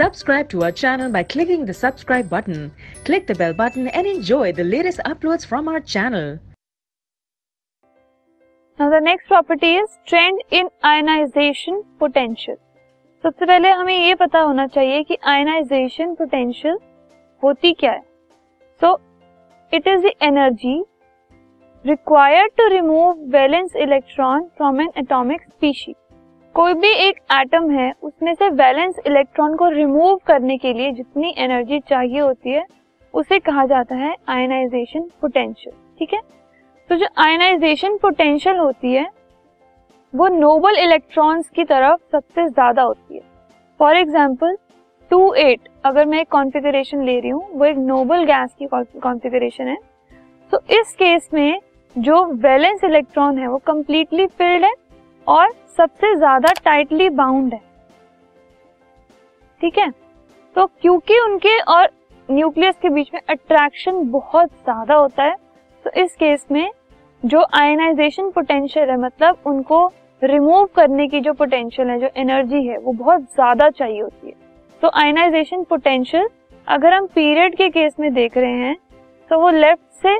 Subscribe 0.00 0.48
to 0.50 0.62
our 0.62 0.72
channel 0.72 1.10
by 1.10 1.22
clicking 1.22 1.64
the 1.64 1.74
subscribe 1.74 2.28
button. 2.28 2.72
Click 3.04 3.26
the 3.26 3.34
bell 3.34 3.52
button 3.52 3.88
and 3.88 4.06
enjoy 4.06 4.52
the 4.52 4.64
latest 4.64 5.00
uploads 5.04 5.46
from 5.46 5.68
our 5.68 5.80
channel. 5.80 6.38
Now 8.78 8.90
the 8.90 9.00
next 9.00 9.26
property 9.26 9.76
is 9.76 9.98
trend 10.06 10.42
in 10.50 10.68
ionization 10.84 11.82
potential. 11.98 12.56
सबसे 13.24 13.46
पहले 13.46 13.70
हमें 13.70 13.96
ये 13.98 14.14
पता 14.14 14.40
होना 14.40 14.66
चाहिए 14.66 15.02
कि 15.04 15.16
ionization 15.28 16.14
potential 16.14 16.78
होती 17.42 17.72
क्या 17.80 17.92
है 17.92 18.02
so 18.80 18.92
it 19.72 19.88
is 19.88 20.02
the 20.04 20.12
energy 20.22 20.74
required 21.84 22.52
to 22.58 22.66
remove 22.68 23.24
valence 23.32 23.76
electron 23.86 24.44
from 24.56 24.80
an 24.80 24.90
atomic 24.98 25.42
species 25.50 25.94
कोई 26.55 26.73
भी 26.73 26.89
एक 26.99 27.19
एटम 27.33 27.69
है, 27.71 27.91
उसमें 28.03 28.33
से 28.33 28.49
वैलेंस 28.51 28.95
इलेक्ट्रॉन 29.07 29.55
को 29.55 29.67
रिमूव 29.69 30.19
करने 30.27 30.57
के 30.57 30.73
लिए 30.73 30.91
जितनी 30.91 31.33
एनर्जी 31.37 31.79
चाहिए 31.79 32.19
होती 32.19 32.51
है, 32.51 32.65
उसे 33.13 33.39
कहा 33.39 33.65
जाता 33.65 33.95
है 33.95 34.15
आयनाइजेशन 34.29 35.07
पोटेंशियल 35.21 35.75
ठीक 35.99 36.13
है? 36.13 36.19
तो 36.89 36.95
जो 36.95 37.05
आयनाइजेशन 37.17 37.97
पोटेंशियल 37.97 38.57
होती 38.57 38.93
है, 38.93 39.07
वो 40.13 40.27
नोबल 40.29 40.77
इलेक्ट्रॉन्स 40.77 41.49
की 41.49 41.63
तरफ़ 41.63 41.99
सबसे 42.11 42.47
ज़्यादा 42.47 42.81
होती 42.81 43.15
है। 43.15 43.21
फॉर 43.79 43.95
एग्ज़ाम्पल 43.95 44.57
टू 45.11 45.33
एट 45.35 45.69
अगर 45.85 46.05
मैं 46.05 46.19
एक 46.21 46.29
कॉन्फ़िगरेशन 46.29 47.03
ले 47.03 47.19
रही 47.19 47.29
हूँ, 47.29 47.47
वो 47.51 47.65
एक 47.65 47.77
नोबल 47.77 48.23
गैस 48.25 48.53
की 48.59 48.67
कॉन्फ़िगरेशन 48.67 49.67
है। 49.67 49.77
तो 50.53 50.59
इस 50.71 50.95
केस 50.95 51.29
में 51.33 51.59
जो 51.95 52.23
वैलेंस 52.25 52.83
इलेक्ट्रॉन 52.83 53.37
है, 53.37 53.47
वो 53.47 53.57
कम्प्लीटली 53.57 54.27
फिल्ड 54.27 54.63
है। 54.63 54.73
और 55.27 55.51
सबसे 55.77 56.15
ज़्यादा 56.15 56.51
टाइटली 56.65 57.09
बाउंड 57.11 57.53
है। 57.53 57.61
ठीक 59.61 59.77
है? 59.77 59.89
तो 60.55 60.65
क्योंकि 60.81 61.19
उनके 61.21 61.59
और 61.61 61.89
न्यूक्लियस 62.29 62.75
के 62.81 62.89
बीच 62.89 63.09
में 63.13 63.21
अट्रैक्शन 63.29 64.03
बहुत 64.11 64.49
ज़्यादा 64.49 64.95
होता 64.95 65.23
है 65.23 65.35
तो 65.85 65.91
इस 66.01 66.15
केस 66.15 66.45
में 66.51 66.69
जो 67.23 67.43
आयनाइजेशन 67.55 68.29
पोटेंशियल 68.31 68.89
है 68.89 68.97
मतलब 68.99 69.37
उनको 69.45 69.85
रिमूव 70.21 70.65
करने 70.75 71.07
की 71.07 71.19
जो 71.19 71.33
पोटेंशियल 71.33 71.89
है, 71.89 71.99
जो 71.99 72.09
एनर्जी 72.15 72.65
है, 72.65 72.77
वो 72.77 72.91
बहुत 72.93 73.21
ज़्यादा 73.23 73.69
चाहिए 73.69 74.01
होती 74.01 74.27
है। 74.27 74.33
तो 74.81 74.89
आयनाइजेशन 74.95 75.63
पोटेंशियल 75.63 76.27
अगर 76.67 76.93
हम 76.93 77.07
पीरियड 77.07 77.55
के 77.55 77.69
केस 77.69 77.95
में 77.99 78.13
देख 78.13 78.37
रहे 78.37 78.57
हैं 78.57 78.75
तो 79.31 79.39
वो 79.39 79.49
लेफ़्ट 79.51 80.01
से 80.01 80.15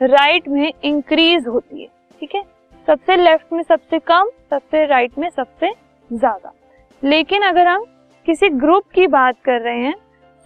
राइट 0.00 0.42
right 0.42 0.48
में 0.48 0.72
इंक्रीज 0.84 1.46
होती 1.46 1.82
है। 1.82 1.88
ठीक 2.20 2.34
है? 2.34 2.42
सबसे 2.88 3.16
लेफ़्ट 3.16 3.52
में 3.52 3.62
सबसे 3.62 3.98
कम, 4.00 4.28
सबसे 4.50 4.84
राइट 4.86 5.18
में 5.18 5.28
सबसे 5.30 5.72
ज़्यादा। 6.10 6.52
लेकिन 7.02 7.42
अगर 7.42 7.66
हम 7.66 7.84
किसी 8.26 8.48
ग्रुप 8.50 8.84
की 8.94 9.06
बात 9.08 9.36
कर 9.44 9.60
रहे 9.60 9.78
हैं 9.78 9.94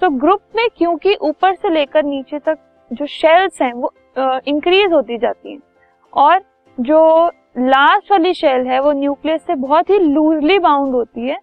तो 0.03 0.09
ग्रुप 0.19 0.41
में 0.57 0.67
क्योंकि 0.77 1.15
ऊपर 1.23 1.55
से 1.55 1.69
लेकर 1.71 2.05
नीचे 2.05 2.39
तक 2.41 2.59
जो 2.91 3.07
शेल्स 3.07 3.61
हैं, 3.63 3.73
वो 3.73 3.93
इंक्रीज 4.47 4.93
होती 4.93 5.19
जाती 5.19 5.53
हैं। 5.53 5.61
और 6.13 6.43
जो 6.79 7.27
लास्ट 7.59 8.11
वाली 8.13 8.33
शेल 8.35 8.67
है, 8.67 8.81
वो 8.81 8.93
न्यूक्लियस 8.93 9.43
से 9.43 9.55
बहुत 9.57 9.91
ही 9.91 9.99
लूजली 9.99 10.59
बाउंड 10.61 10.95
होती 10.95 11.29
है 11.29 11.39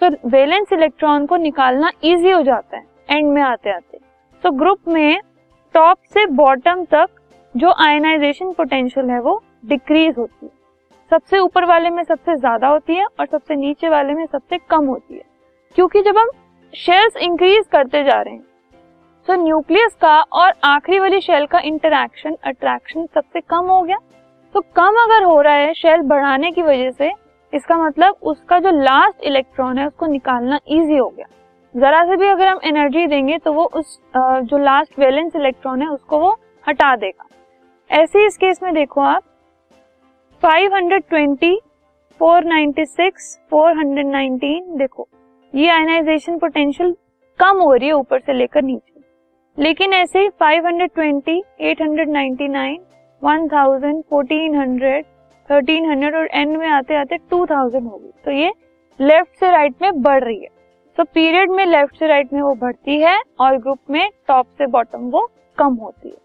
तो 0.00 0.08
वैलेंस 0.28 0.72
इलेक्ट्रॉन 0.72 1.26
को 1.26 1.36
निकालना 1.38 1.90
इजी 2.04 2.30
हो 2.30 2.42
जाता 2.42 2.76
है 2.76 2.84
एंड 3.10 3.28
में 3.28 3.42
आते 3.42 3.70
आते 3.70 3.98
तो 4.44 4.50
ग्रुप 4.52 4.88
में 4.88 5.20
टॉप 5.74 5.98
से 6.06 6.26
बॉटम 6.34 6.84
तक 6.86 7.08
जो 7.54 7.72
आयनाइजेशन 7.80 8.52
पोटेंशियल 8.52 9.10
है, 9.10 9.20
वो 9.20 9.42
डिक्रीज 9.64 10.14
होती 10.18 10.46
है। 10.46 10.50
सबसे 11.10 11.38
ऊपर 11.38 11.64
वाले 11.64 11.90
में 11.90 12.02
सबसे 12.04 12.36
ज़्यादा 12.36 12.68
होती 12.68 12.94
है 12.96 13.04
और 13.04 13.26
सबसे 13.26 13.56
नीचे 13.56 13.88
वाले 13.88 14.14
में 14.14 14.24
सबसे 14.26 14.58
कम 14.60 14.86
होती 14.86 15.14
है। 15.14 15.24
क्योंकि 15.76 16.02
जब 16.02 16.18
हम 16.18 16.28
शेल्स 16.74 17.16
इंक्रीज 17.18 17.66
करते 17.72 18.02
जा 18.04 18.20
रहे 18.20 18.34
हैं 18.34 18.50
तो 19.28 19.34
न्यूक्लियस 19.36 19.94
का 19.94 20.20
और 20.22 20.52
आखिरी 20.64 20.98
वाली 20.98 21.20
शेल 21.20 21.46
का 21.46 21.58
इंटरेक्शन 21.60 22.36
अट्रैक्शन 22.44 23.06
सबसे 23.06 23.40
कम 23.42 23.66
हो 23.66 23.80
गया। 23.82 23.96
तो 24.54 24.60
कम 24.76 24.96
अगर 25.02 25.24
हो 25.24 25.40
रहा 25.40 25.54
है 25.54 25.72
शेल 25.74 26.00
बढ़ाने 26.04 26.50
की 26.52 26.62
वजह 26.62 26.90
से, 26.90 27.10
इसका 27.52 27.76
मतलब 27.78 28.16
उसका 28.22 28.58
जो 28.58 28.70
लास्ट 28.72 29.22
इलेक्ट्रॉन 29.22 29.78
है, 29.78 29.86
उसको 29.86 30.06
निकालना 30.06 30.58
इजी 30.68 30.96
हो 30.96 31.08
गया। 31.08 31.26
जरा 31.74 32.04
से 32.04 32.16
भी 32.16 32.28
अगर 32.28 32.48
हम 32.48 32.60
एनर्जी 32.64 33.06
देंगे 33.06 33.38
तो 33.38 33.52
वो 33.52 33.64
उस 33.74 33.98
जो 34.16 34.58
लास्ट 34.58 34.98
वैलेंस 34.98 35.36
इलेक्ट्रॉन 35.36 35.82
है, 35.82 35.88
उसको 35.88 36.18
वो 36.18 36.36
हटा 36.64 36.94
देगा। 36.96 37.28
ऐसे 37.90 38.26
इस 38.26 38.36
केस 38.36 38.62
में 38.62 38.72
देखो 38.74 39.00
आप 39.02 39.22
520, 40.42 41.56
496, 42.20 43.26
419 43.52 44.78
देखो 44.78 45.06
ये 45.54 45.68
आयनाइजेशन 45.70 46.38
पोटेंशियल 46.38 46.94
कम 47.40 47.60
हो 47.60 47.72
रही 47.74 47.88
है 47.88 47.94
ऊपर 47.94 48.20
से 48.20 48.32
लेकर 48.32 48.62
नीचे। 48.62 49.00
लेकिन 49.58 49.92
ऐसे 49.92 50.18
ही 50.18 50.28
520, 50.42 51.38
899, 51.62 52.76
1000, 53.22 54.02
1400, 54.12 55.02
1300 55.50 56.14
और 56.14 56.28
एंड 56.32 56.56
में 56.56 56.68
आते 56.70 56.96
आते 56.96 57.18
2000 57.30 57.82
होगी 57.82 58.10
तो 58.24 58.30
ये 58.30 58.52
लेफ़्ट 59.00 59.38
से 59.40 59.50
राइट 59.50 59.74
में 59.82 60.02
बढ़ 60.02 60.22
रही 60.24 60.40
है। 60.40 60.48
तो 60.98 61.04
पीरियड 61.04 61.50
में 61.50 61.64
लेफ़्ट 61.66 61.98
से 61.98 62.06
राइट 62.06 62.32
में 62.32 62.42
वो 62.42 62.54
बढ़ती 62.56 63.00
है 63.00 63.18
और 63.40 63.56
ग्रुप 63.58 63.78
में 63.90 64.08
टॉप 64.28 64.46
से 64.48 64.66
बॉटम 64.68 65.08
वो 65.10 65.28
कम 65.58 65.74
होती 65.74 66.08
है। 66.08 66.16